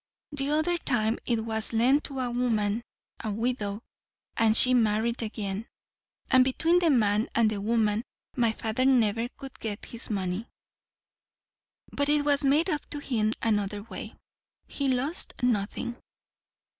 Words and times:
The 0.31 0.49
other 0.49 0.79
time 0.79 1.19
it 1.27 1.45
was 1.45 1.73
lent 1.73 2.05
to 2.05 2.21
a 2.21 2.31
woman, 2.31 2.81
a 3.23 3.29
widow; 3.29 3.83
and 4.35 4.57
she 4.57 4.73
married 4.73 5.21
again, 5.21 5.67
and 6.31 6.43
between 6.43 6.79
the 6.79 6.89
man 6.89 7.27
and 7.35 7.51
the 7.51 7.61
woman 7.61 8.03
my 8.35 8.51
father 8.51 8.83
never 8.83 9.27
could 9.37 9.59
get 9.59 9.85
his 9.85 10.09
money. 10.09 10.47
But 11.91 12.09
it 12.09 12.23
was 12.25 12.43
made 12.43 12.67
up 12.67 12.83
to 12.89 12.97
him 12.97 13.33
another 13.43 13.83
way. 13.83 14.15
He 14.65 14.87
lost 14.87 15.35
nothing." 15.43 15.95